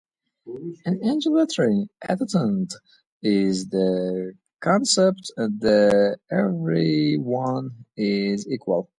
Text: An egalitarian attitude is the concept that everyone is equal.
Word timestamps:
An 0.85 0.97
egalitarian 1.03 1.87
attitude 2.01 2.71
is 3.21 3.69
the 3.69 4.33
concept 4.59 5.31
that 5.37 6.17
everyone 6.31 7.69
is 7.95 8.47
equal. 8.47 8.89